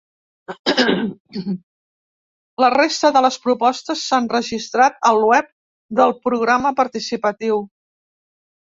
[2.65, 5.53] La resta de les propostes s’han registrat al web
[6.03, 7.65] del programa participatiu.